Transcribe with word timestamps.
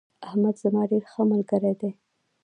احمد 0.27 0.55
زما 0.63 0.81
ډیر 0.91 1.03
ښه 1.11 1.21
ملگرى 1.31 1.73
دي 1.81 1.91